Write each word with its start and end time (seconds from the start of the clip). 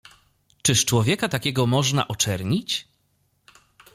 "Czyż 0.61 0.85
człowieka 0.85 1.27
takiego 1.29 1.65
można 1.67 2.07
oczernić?" 2.07 2.87